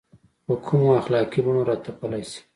په 0.45 0.53
کومو 0.65 0.89
اخلاقي 1.01 1.39
بڼو 1.45 1.61
راتپلی 1.69 2.23
شي. 2.31 2.41